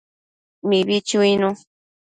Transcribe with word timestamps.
Mibi 0.67 0.97
chuinu 1.07 1.49